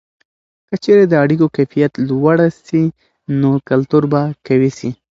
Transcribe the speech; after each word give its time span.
که 0.67 0.75
چیرې 0.83 1.05
د 1.09 1.13
اړیکو 1.23 1.47
کیفیت 1.55 1.91
لوړه 2.07 2.47
سي، 2.67 2.83
نو 3.39 3.51
کلتور 3.69 4.03
به 4.11 4.21
قوي 4.47 4.71
سي. 4.79 4.89